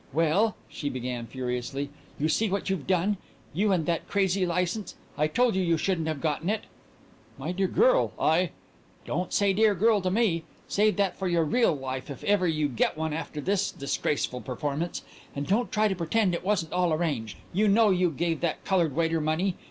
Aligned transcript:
"Well," 0.13 0.55
she 0.67 0.89
began 0.89 1.27
furiously, 1.27 1.91
"you 2.19 2.27
see 2.27 2.49
what 2.49 2.71
you've 2.71 2.87
done! 2.87 3.17
You 3.53 3.71
and 3.71 3.85
that 3.85 4.07
crazy 4.07 4.47
license! 4.47 4.95
I 5.15 5.27
told 5.27 5.53
you 5.53 5.61
you 5.61 5.77
shouldn't 5.77 6.07
have 6.07 6.19
gotten 6.21 6.49
it!" 6.49 6.63
"My 7.37 7.51
dear 7.51 7.67
girl, 7.67 8.11
I" 8.19 8.49
"Don't 9.05 9.31
say 9.31 9.53
'dear 9.53 9.75
girl' 9.75 10.01
to 10.01 10.09
me! 10.09 10.41
Save 10.67 10.95
that 10.95 11.17
for 11.17 11.27
your 11.27 11.43
real 11.43 11.75
wife 11.75 12.09
if 12.09 12.23
you 12.23 12.29
ever 12.29 12.47
get 12.49 12.97
one 12.97 13.13
after 13.13 13.39
this 13.39 13.69
disgraceful 13.71 14.41
performance. 14.41 15.03
And 15.35 15.45
don't 15.45 15.71
try 15.71 15.87
to 15.87 15.95
pretend 15.95 16.33
it 16.33 16.43
wasn't 16.43 16.73
all 16.73 16.93
arranged. 16.93 17.37
You 17.53 17.67
know 17.67 17.91
you 17.91 18.09
gave 18.09 18.41
that 18.41 18.65
colored 18.65 18.95
waiter 18.95 19.21
money! 19.21 19.55